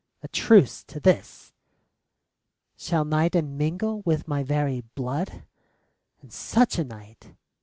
[0.23, 1.53] A truce to this!
[2.75, 5.43] Shall night enmingle with my very blood—
[6.23, 7.35] And such a night?